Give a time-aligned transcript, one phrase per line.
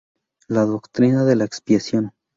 [0.47, 2.11] La doctrina de la expiación.